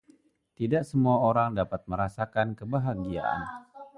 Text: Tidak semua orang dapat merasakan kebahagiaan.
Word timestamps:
Tidak 0.57 0.81
semua 0.91 1.17
orang 1.29 1.49
dapat 1.59 1.81
merasakan 1.91 2.47
kebahagiaan. 2.59 3.41